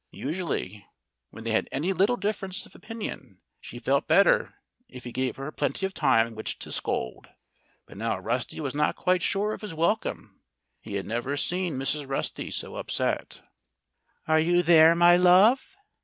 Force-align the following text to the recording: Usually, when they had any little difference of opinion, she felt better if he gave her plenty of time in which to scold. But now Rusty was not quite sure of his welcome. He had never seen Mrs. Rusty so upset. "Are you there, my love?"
Usually, 0.13 0.87
when 1.29 1.43
they 1.43 1.51
had 1.51 1.69
any 1.71 1.93
little 1.93 2.17
difference 2.17 2.65
of 2.65 2.73
opinion, 2.73 3.39
she 3.59 3.77
felt 3.77 4.07
better 4.07 4.55
if 4.89 5.03
he 5.03 5.11
gave 5.11 5.35
her 5.35 5.51
plenty 5.51 5.85
of 5.85 5.93
time 5.93 6.25
in 6.25 6.33
which 6.33 6.57
to 6.57 6.71
scold. 6.71 7.29
But 7.85 7.97
now 7.97 8.17
Rusty 8.17 8.59
was 8.59 8.73
not 8.73 8.95
quite 8.95 9.21
sure 9.21 9.53
of 9.53 9.61
his 9.61 9.75
welcome. 9.75 10.41
He 10.79 10.95
had 10.95 11.05
never 11.05 11.37
seen 11.37 11.77
Mrs. 11.77 12.09
Rusty 12.09 12.49
so 12.49 12.77
upset. 12.77 13.43
"Are 14.27 14.39
you 14.39 14.63
there, 14.63 14.95
my 14.95 15.17
love?" 15.17 15.77